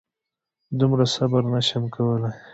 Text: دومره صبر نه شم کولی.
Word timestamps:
دومره 0.79 1.05
صبر 1.15 1.41
نه 1.53 1.59
شم 1.67 1.83
کولی. 1.93 2.31